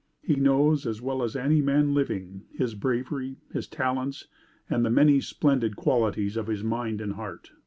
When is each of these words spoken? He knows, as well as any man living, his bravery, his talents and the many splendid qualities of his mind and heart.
He 0.23 0.33
knows, 0.35 0.87
as 0.87 0.99
well 0.99 1.21
as 1.21 1.35
any 1.35 1.61
man 1.61 1.93
living, 1.93 2.45
his 2.51 2.73
bravery, 2.73 3.35
his 3.53 3.67
talents 3.67 4.27
and 4.67 4.83
the 4.83 4.89
many 4.89 5.21
splendid 5.21 5.75
qualities 5.75 6.37
of 6.37 6.47
his 6.47 6.63
mind 6.63 7.01
and 7.01 7.13
heart. 7.13 7.51